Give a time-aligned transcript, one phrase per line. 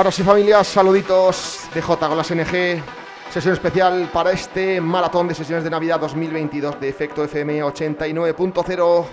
[0.00, 2.82] Ahora sí, familias, saluditos de J con NG.
[3.30, 9.04] Sesión especial para este maratón de sesiones de Navidad 2022 de Efecto FM 89.0.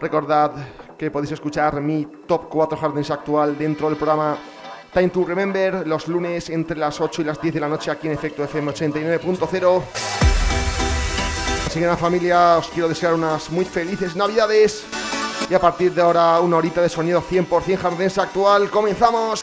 [0.00, 0.52] Recordad
[0.96, 4.38] que podéis escuchar mi top 4 Hardens actual dentro del programa
[4.94, 8.06] Time to Remember los lunes entre las 8 y las 10 de la noche aquí
[8.06, 9.82] en Efecto FM 89.0.
[11.66, 14.99] Así que nada familia, os quiero desear unas muy felices navidades.
[15.50, 18.70] Y a partir de ahora una horita de sonido 100% jardense actual.
[18.70, 19.42] ¡Comenzamos!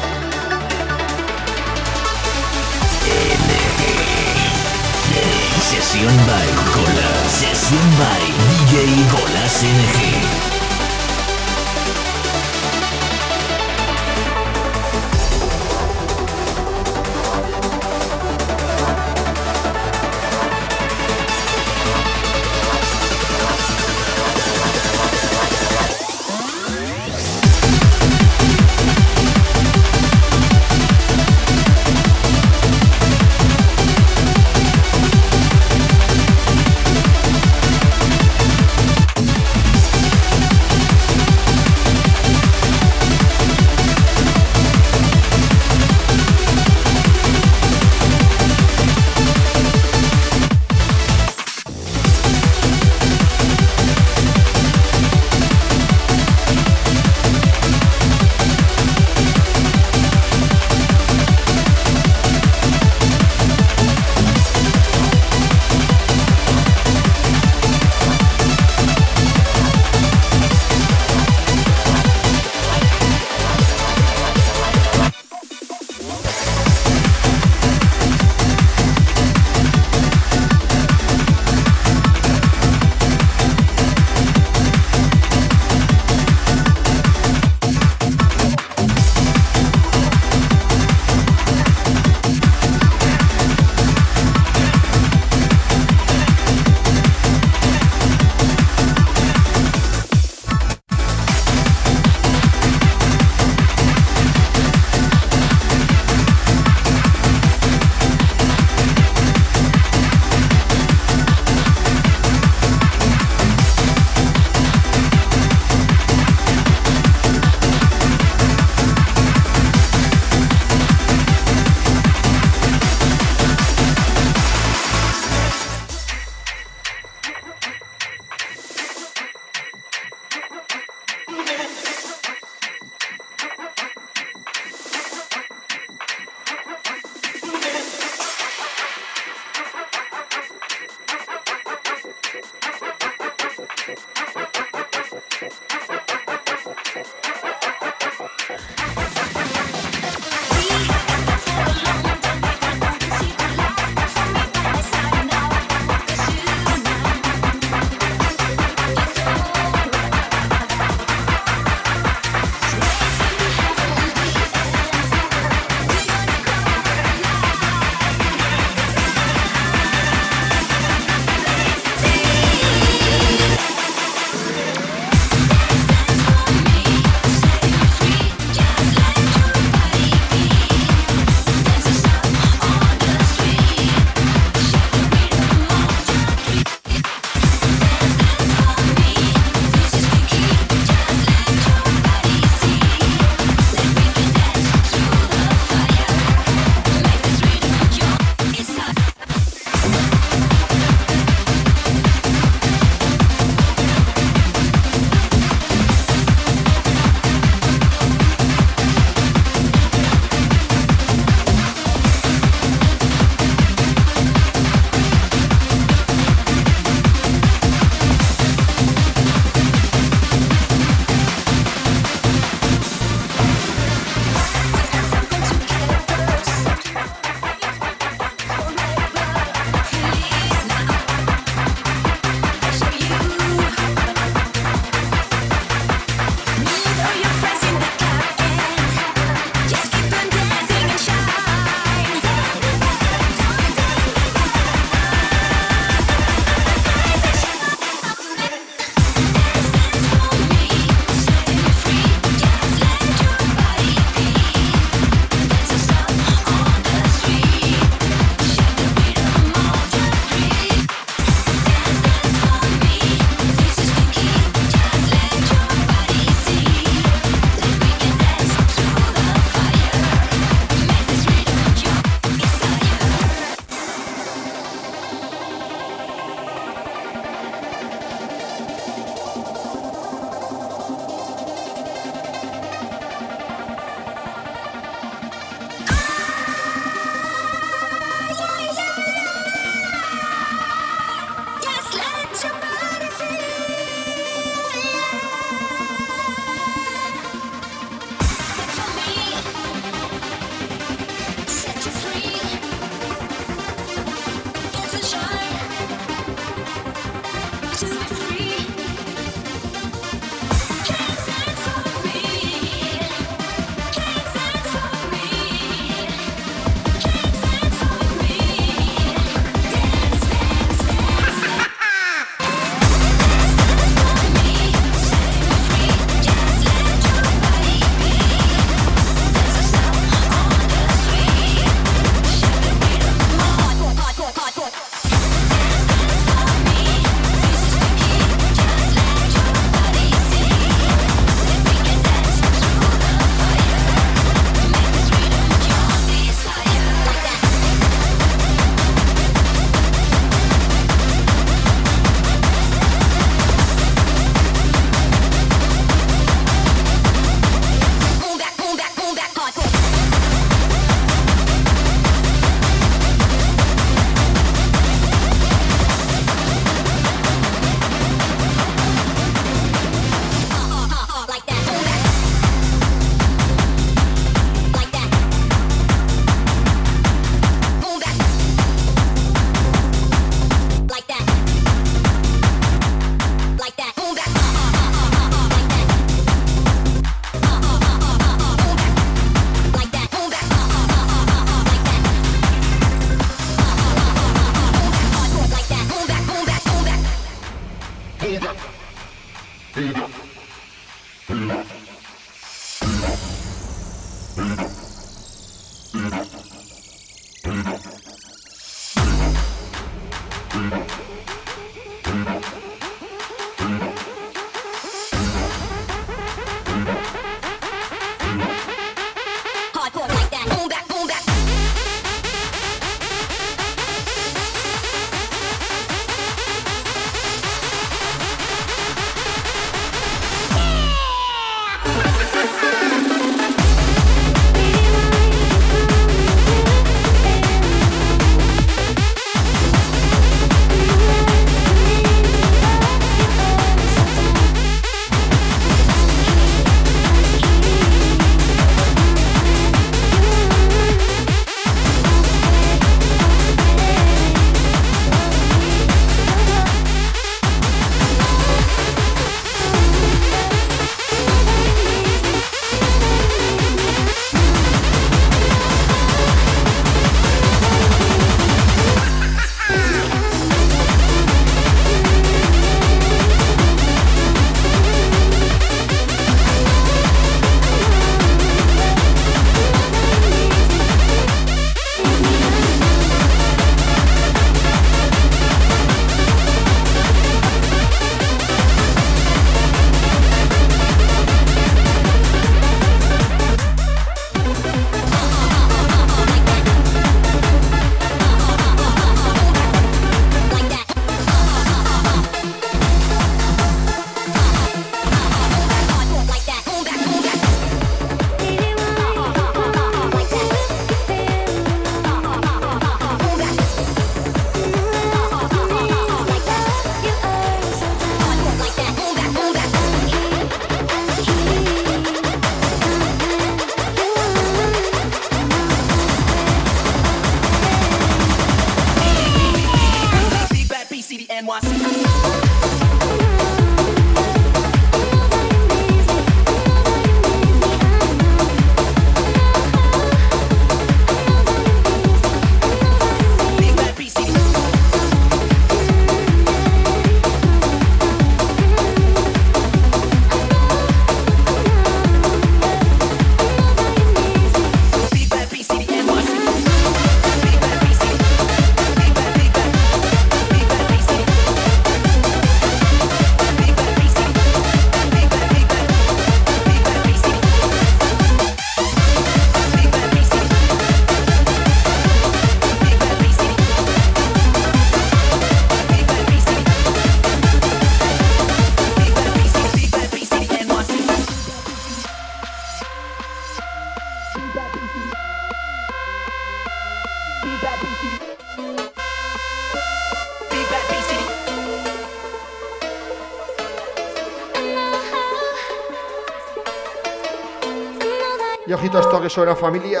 [599.28, 600.00] Que suena familia.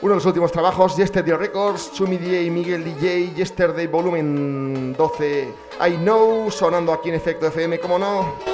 [0.00, 5.54] Uno de los últimos trabajos, Yesterday Records, Chumi DJ, Miguel DJ, Yesterday Volumen 12,
[5.88, 8.53] I Know, sonando aquí en Efecto FM, como no.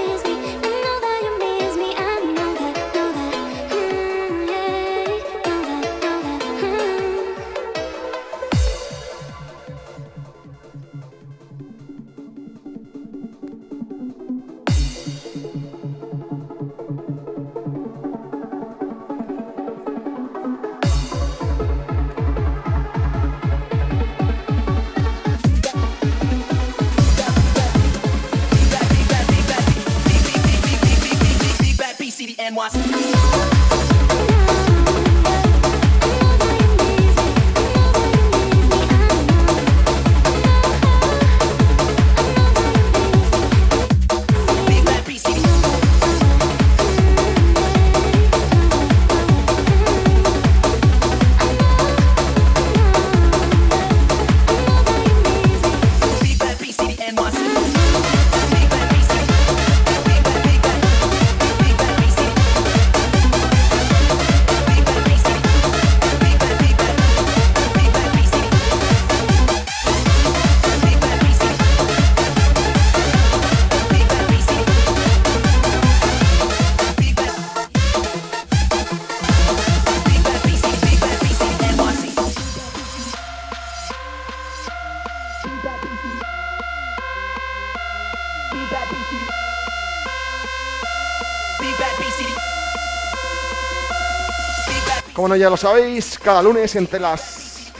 [95.30, 97.70] Bueno, ya lo sabéis, cada lunes entre las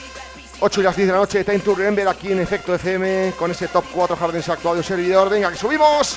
[0.61, 3.51] 8 y las 10 de la noche, Time to Remember aquí en Efecto FM con
[3.51, 5.29] ese top 4 Jardines actual de un servidor.
[5.29, 6.15] Venga, que subimos.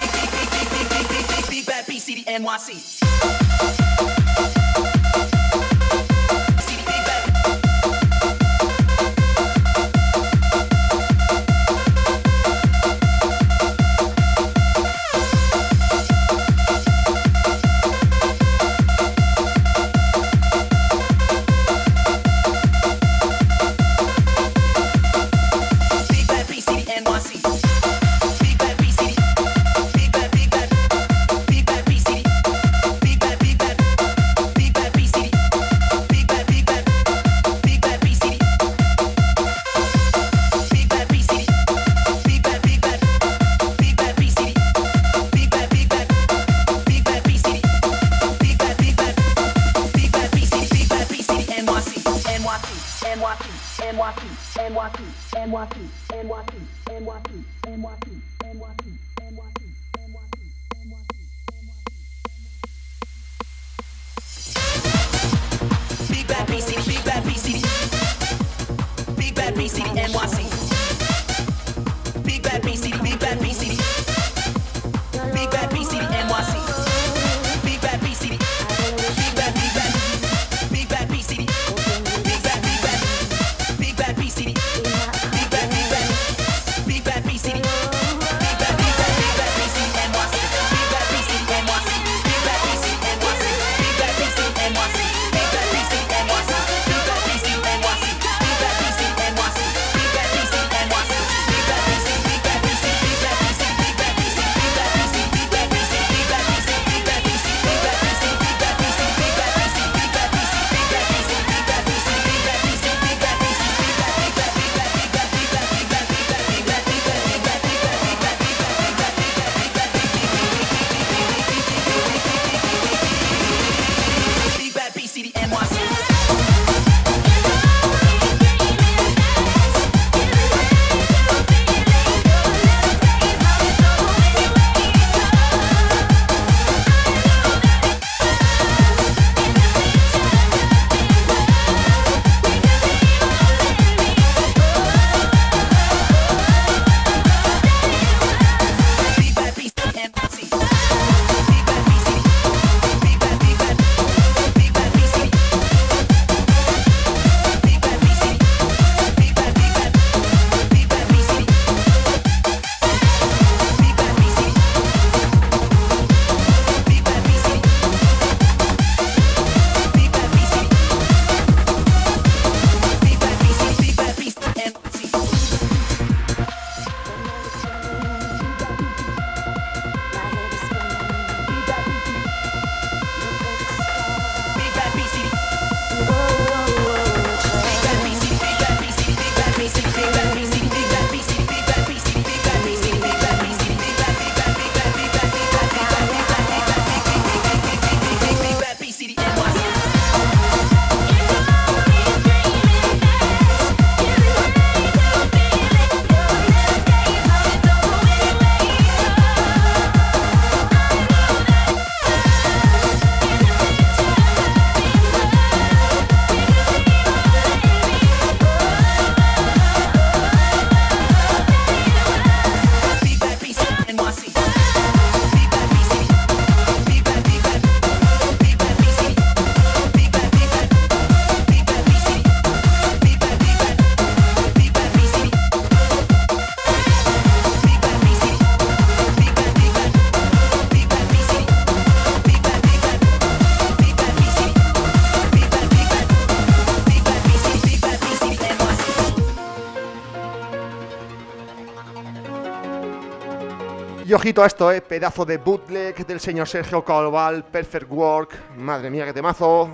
[254.15, 259.05] Ojito a esto, eh, pedazo de bootleg del señor Sergio Calval, Perfect Work, madre mía,
[259.05, 259.73] que temazo.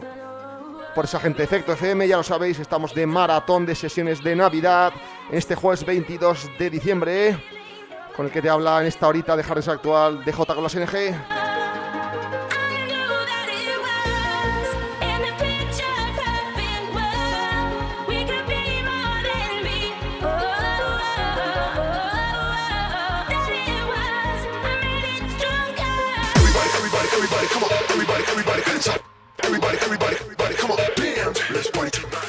[0.94, 4.92] Por esa gente Efecto FM, ya lo sabéis, estamos de maratón de sesiones de Navidad
[5.30, 7.44] en este jueves 22 de diciembre,
[8.16, 10.74] con el que te habla en esta horita de Harris Actual de J con los
[10.74, 11.49] NG.
[29.50, 31.32] Everybody, everybody, everybody, come on, bam.
[31.52, 32.19] Let's party tonight.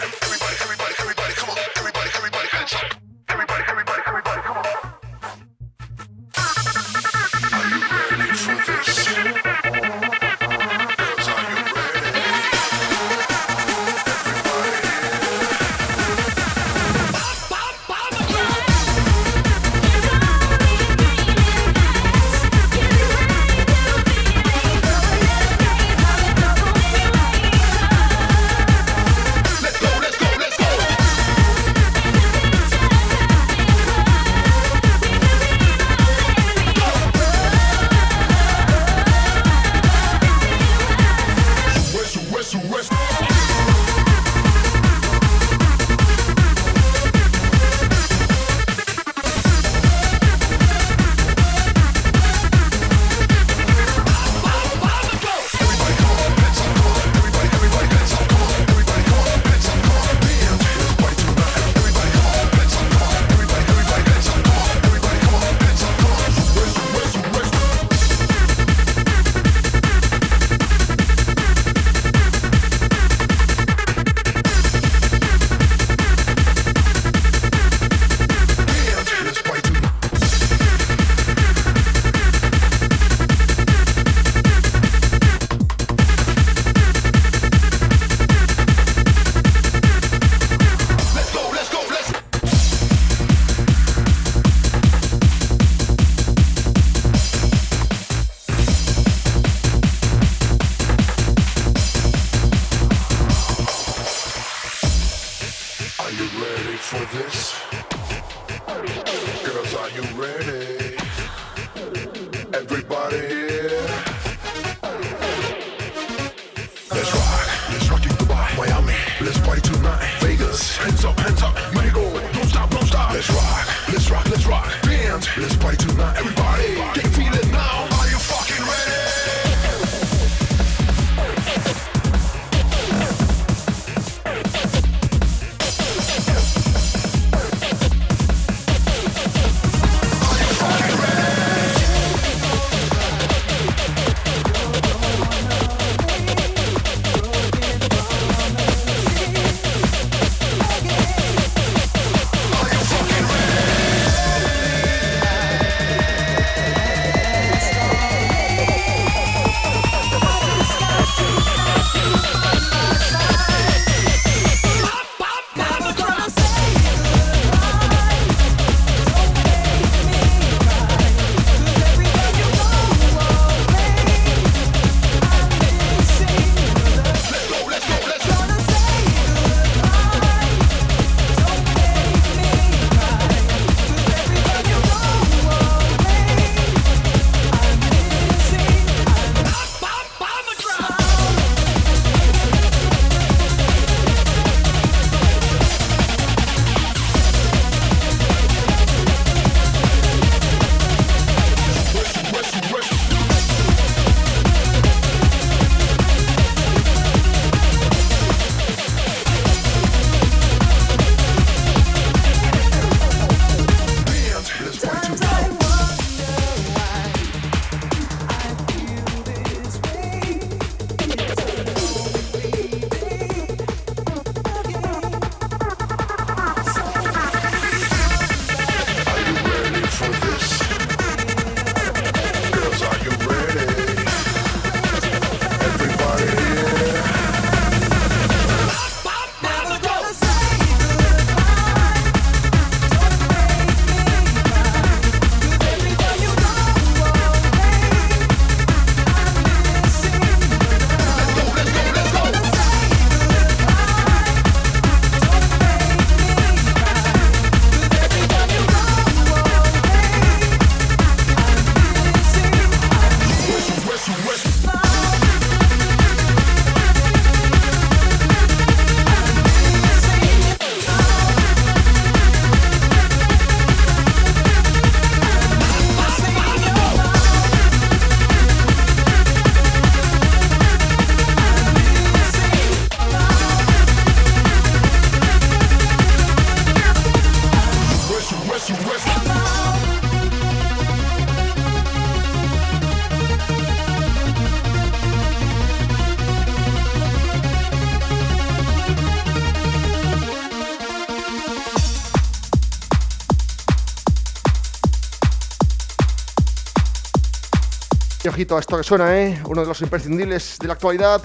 [308.31, 309.41] Ojito a esto que suena, ¿eh?
[309.45, 311.21] Uno de los imprescindibles de la actualidad.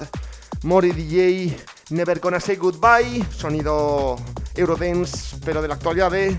[0.63, 1.57] Mori DJ,
[1.91, 3.23] Never Gonna Say Goodbye.
[3.31, 4.17] Sonido
[4.55, 6.37] Eurodance, pero de la actualidad, ¿eh?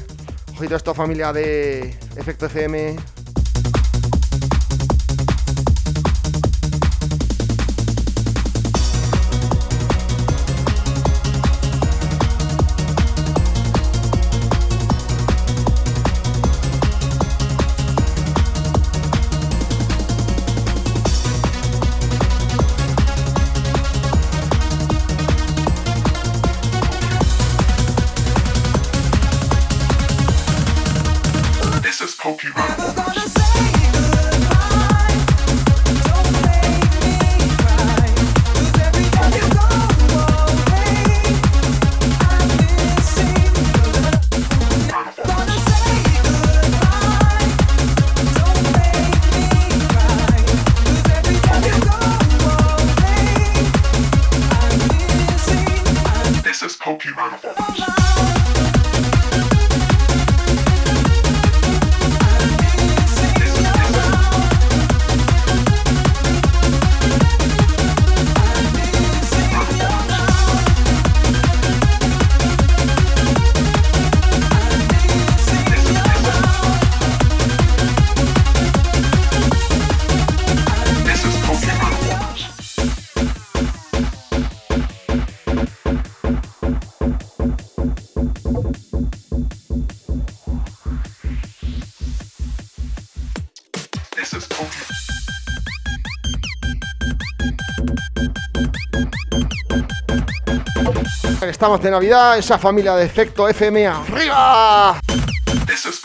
[0.54, 2.96] Ojito a esto, familia de Efecto FM.
[101.40, 105.00] Estamos de Navidad, esa familia de efecto FM arriba.
[105.66, 105.98] This is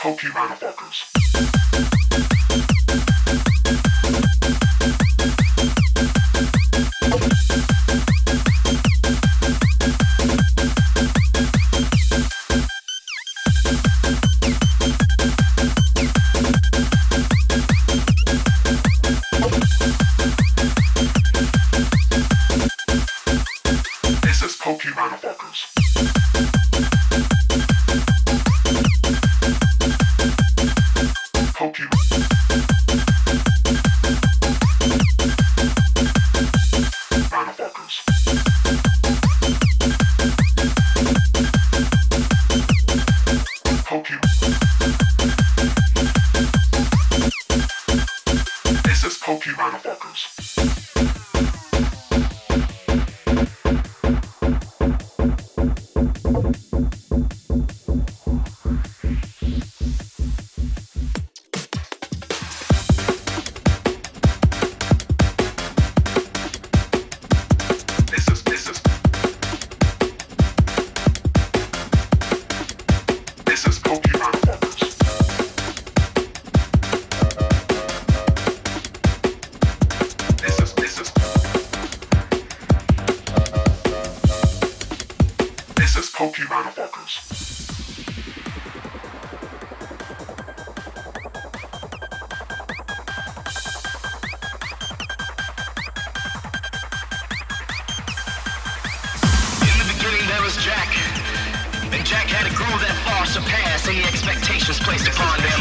[103.44, 105.60] surpass any expectations placed upon them.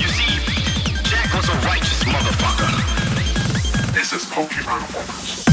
[0.00, 0.40] You see,
[1.04, 3.94] Jack was a righteous motherfucker.
[3.94, 5.47] This is Pokemon Focus.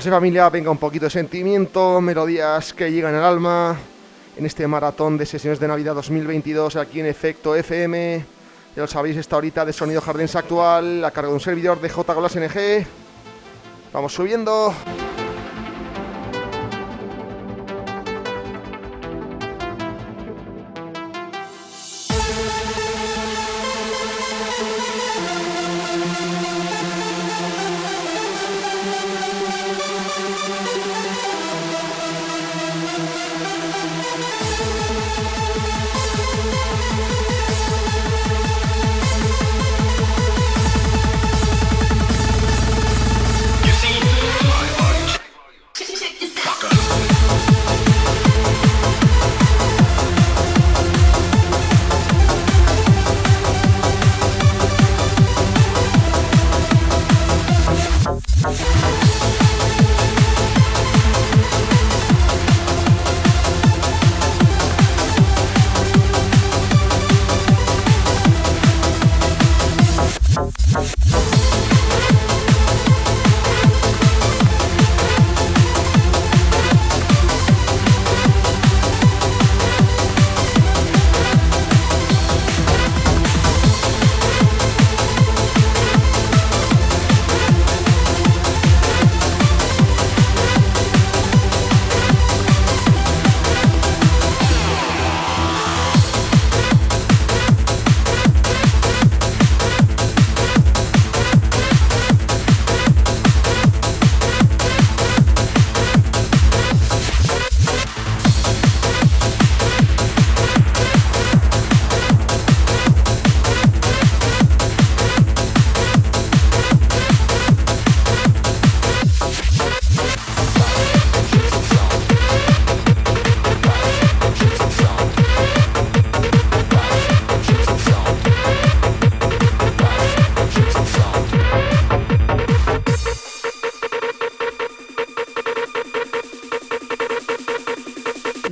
[0.00, 3.76] Sé familia, venga un poquito de sentimiento, melodías que llegan al alma
[4.36, 8.24] en este maratón de sesiones de Navidad 2022 aquí en Efecto FM.
[8.74, 11.88] Ya lo sabéis, esta horita de sonido Jardins actual a cargo de un servidor de
[11.88, 12.86] J Golas NG.
[13.92, 14.74] Vamos subiendo.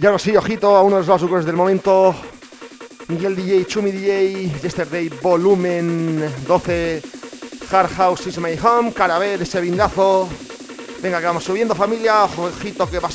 [0.04, 2.14] Ya lo sí, ojito a uno de los básicos del momento.
[3.08, 7.02] Miguel DJ, Chumi DJ, Yesterday Volumen 12,
[7.70, 10.28] Hard House is my home, Carabel, ese bindazo.
[11.00, 13.08] Venga, que vamos subiendo familia, ojito que va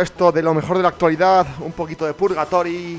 [0.00, 2.98] esto de lo mejor de la actualidad, un poquito de Purgatory,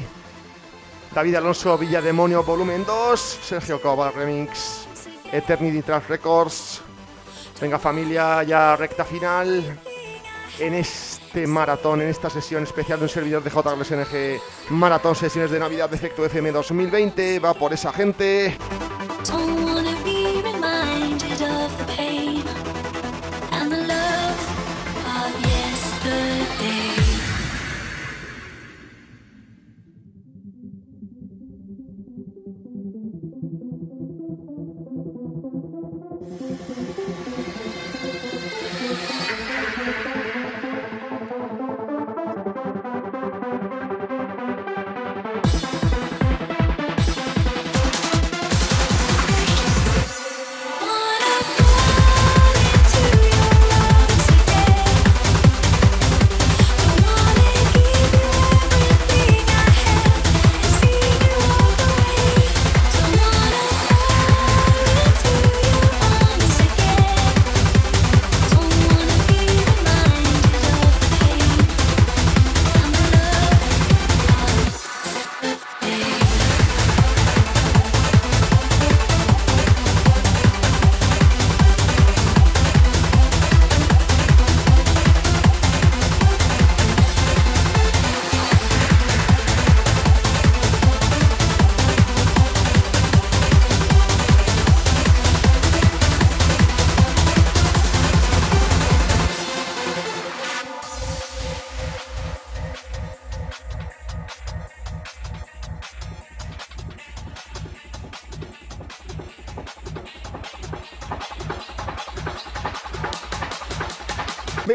[1.13, 4.87] David Alonso Villademonio Volumen 2, Sergio Cova Remix,
[5.31, 6.81] Eternity Trans Records.
[7.59, 9.79] Venga familia, ya recta final
[10.59, 15.59] en este maratón, en esta sesión especial de un servidor de JLSNG Maratón Sesiones de
[15.59, 17.39] Navidad de Efecto FM 2020.
[17.39, 18.57] Va por esa gente.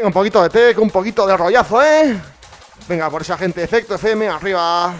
[0.05, 2.15] Un poquito de tech, un poquito de rollazo, ¿eh?
[2.87, 4.93] Venga, por esa gente Efecto FM, arriba.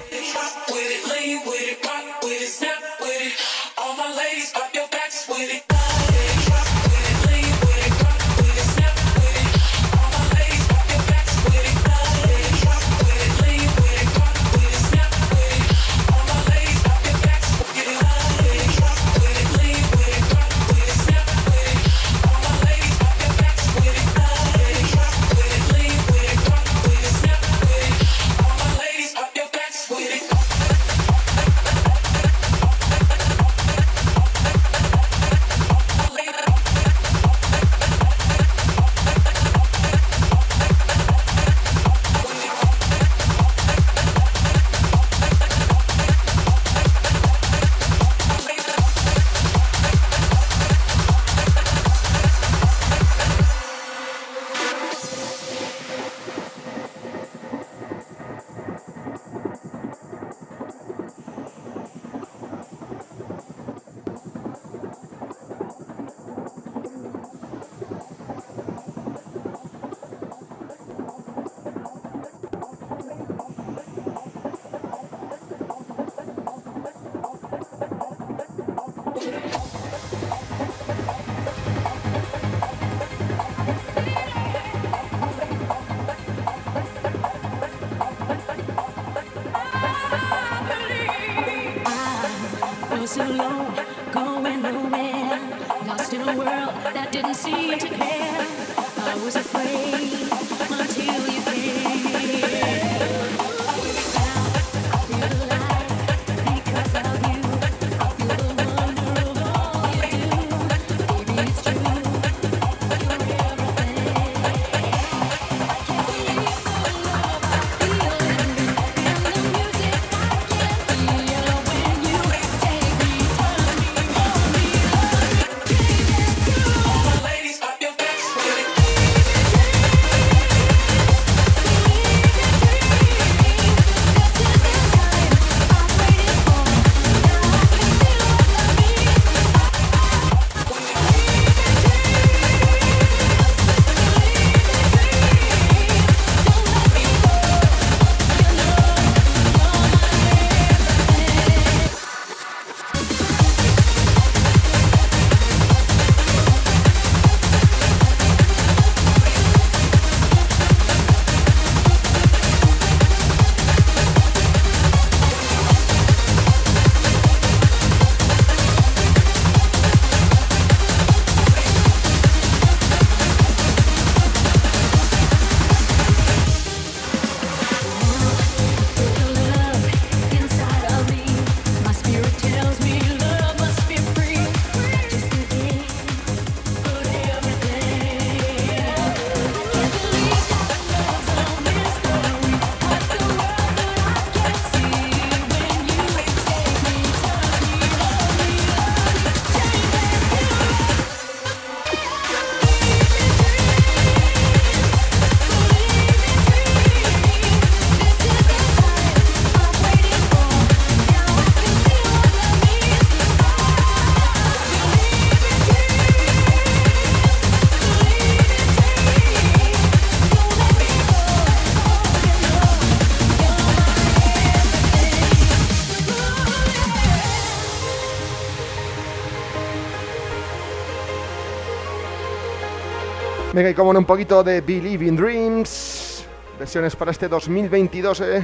[233.55, 236.25] Venga, y como un poquito de Believe in Dreams.
[236.59, 238.43] Versiones para este 2022, ¿eh?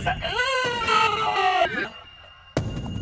[0.00, 1.88] You.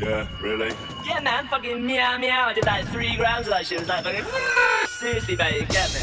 [0.01, 0.75] Yeah, really?
[1.07, 2.47] Yeah, man, fucking meow meow.
[2.47, 3.79] I did like three grams of that shit.
[3.79, 4.25] It was like fucking.
[4.89, 6.01] Seriously, mate, you get me?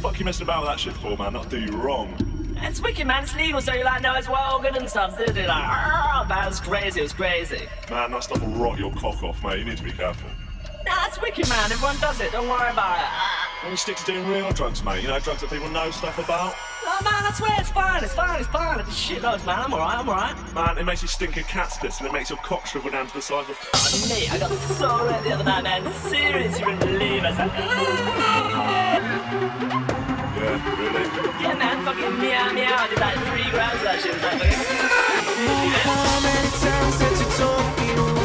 [0.00, 1.32] Fuck you messing about with that shit for, man.
[1.32, 2.14] That'll do you wrong.
[2.64, 3.24] It's wicked, man.
[3.24, 5.18] It's legal, so you're like, no, it's well good and stuff.
[5.18, 7.00] It like, oh, man, it was crazy.
[7.00, 7.66] It was crazy.
[7.90, 9.58] Man, that stuff will rot your cock off, mate.
[9.58, 10.30] You need to be careful.
[10.86, 11.72] Nah, it's wicked, man.
[11.72, 12.30] Everyone does it.
[12.30, 13.64] Don't worry about it.
[13.64, 16.18] When you stick to doing real drugs, mate, you know, drugs that people know stuff
[16.18, 16.54] about.
[16.84, 18.02] Oh, man, I swear it's fine.
[18.04, 18.40] It's fine.
[18.40, 18.80] It's fine.
[18.80, 19.60] It's shit loads, man.
[19.60, 19.98] I'm alright.
[19.98, 20.54] I'm alright.
[20.54, 23.06] Man, it makes you stink of cat's piss and it makes your cock shrivel down
[23.06, 23.56] to the size of.
[23.74, 25.92] Oh, mate, I got so red the other night, man.
[25.92, 27.34] Seriously, you wouldn't believe it.
[30.42, 31.06] Yeah, really?
[31.42, 32.76] Yeah, man, fucking meow meow.
[32.76, 34.10] I did like three grams of that shit.
[34.10, 35.70] It was like fucking.
[35.86, 38.21] How many times that you told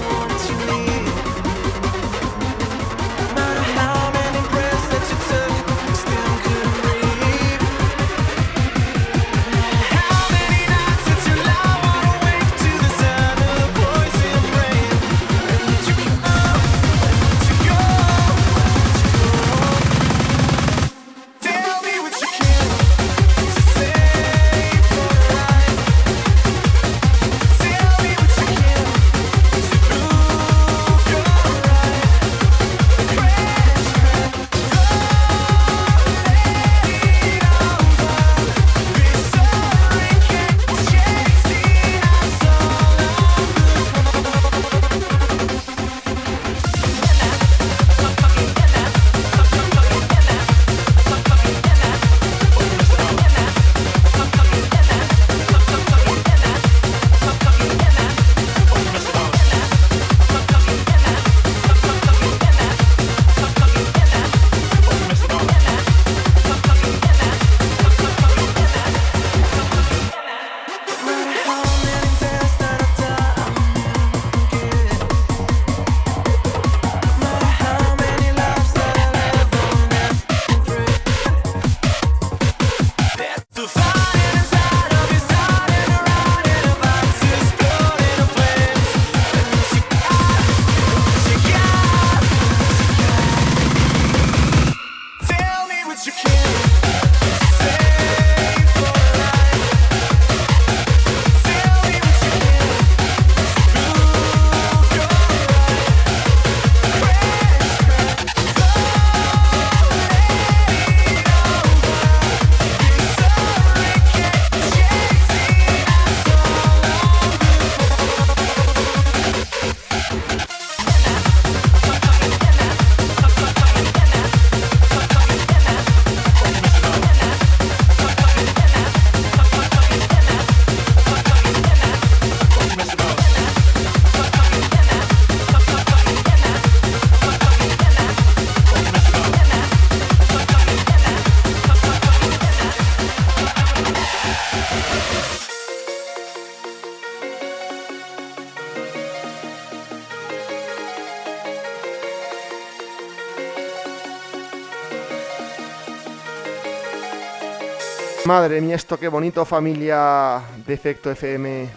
[158.28, 161.70] Madre mía, esto qué bonito, familia de Efecto FM.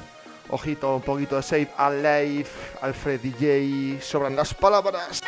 [0.48, 2.48] Ojito, un poquito de Save Alive,
[2.80, 5.20] Alfred DJ, sobran las palabras.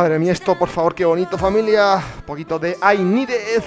[0.00, 2.02] Madre mía, esto por favor, qué bonito familia.
[2.24, 3.64] poquito de It.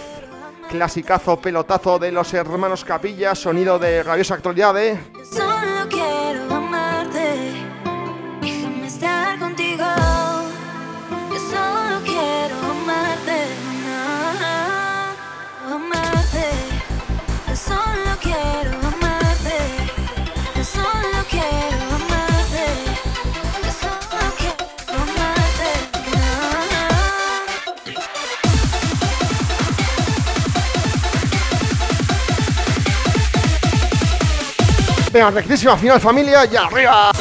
[0.67, 4.97] Clasicazo pelotazo de los hermanos Capilla, sonido de rabiosa actualidad, ¿eh?
[35.13, 37.11] Venga, rectísima final familia, y arriba.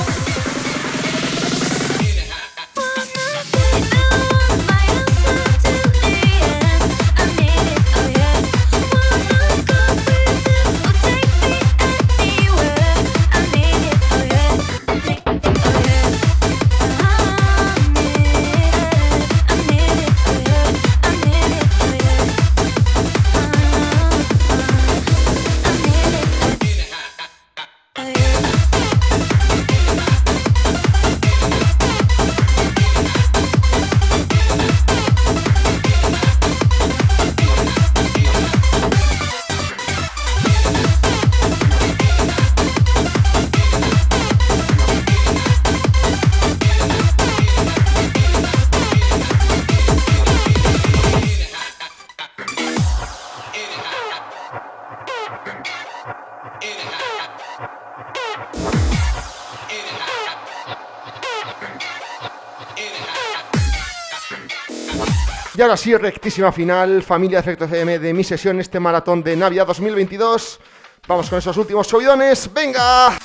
[65.63, 69.37] Y ahora sí, rectísima final, familia de Efecto FM de mi sesión, este maratón de
[69.37, 70.59] Navidad 2022.
[71.07, 72.53] Vamos con esos últimos subidones.
[72.53, 73.17] ¡Venga!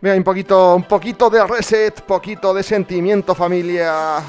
[0.00, 4.22] Venga, un poquito, un poquito de reset, poquito de sentimiento, familia.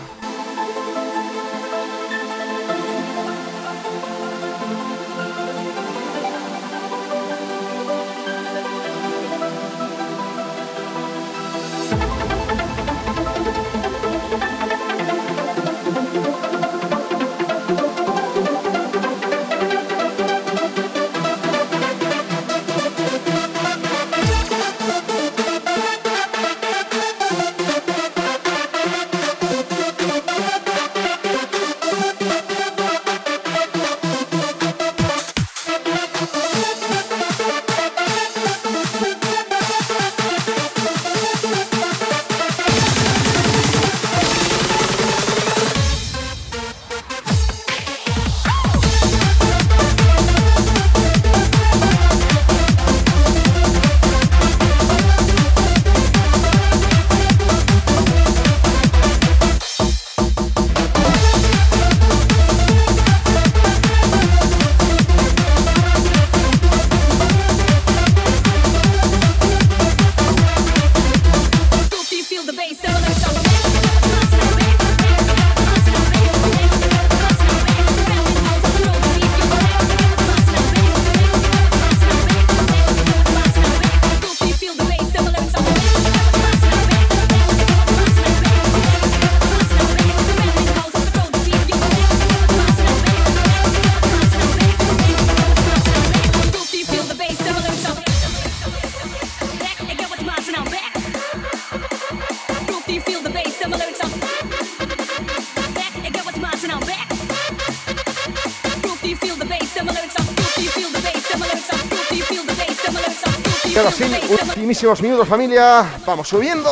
[113.80, 116.70] queda así, ultimísimos uh, minutos familia, vamos subiendo.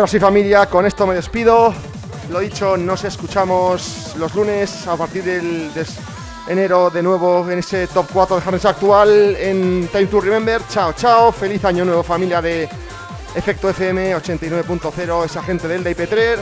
[0.00, 1.74] Compañeros y familia, con esto me despido.
[2.30, 5.84] Lo dicho, nos escuchamos los lunes a partir del de
[6.48, 10.62] enero de nuevo en ese top 4 de Harness actual en Time to Remember.
[10.70, 11.30] Chao, chao.
[11.32, 12.66] Feliz año nuevo familia de
[13.34, 16.38] Efecto FM 89.0, esa gente del IP3.